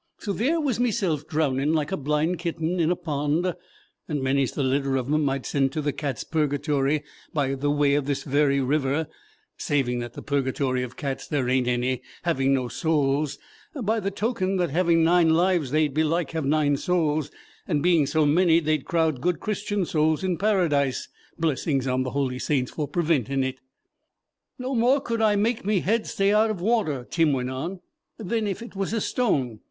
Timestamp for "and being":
17.67-18.07